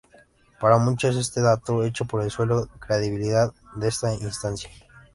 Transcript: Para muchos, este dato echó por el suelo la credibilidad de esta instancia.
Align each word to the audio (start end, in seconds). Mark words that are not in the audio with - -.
Para 0.59 0.79
muchos, 0.79 1.15
este 1.15 1.41
dato 1.41 1.83
echó 1.83 2.05
por 2.05 2.23
el 2.23 2.31
suelo 2.31 2.61
la 2.61 2.79
credibilidad 2.79 3.53
de 3.75 3.87
esta 3.89 4.11
instancia. 4.11 4.71